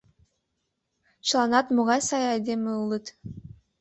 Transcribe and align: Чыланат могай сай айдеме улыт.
Чыланат 1.27 1.67
могай 1.75 2.01
сай 2.09 2.23
айдеме 2.33 2.71
улыт. 2.83 3.05